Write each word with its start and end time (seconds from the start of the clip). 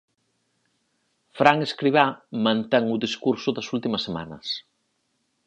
Fran 1.37 1.59
Escribá 1.67 2.05
mantén 2.45 2.85
o 2.95 3.01
discurso 3.05 3.49
das 3.53 3.67
últimas 3.75 4.01
semanas. 4.07 4.45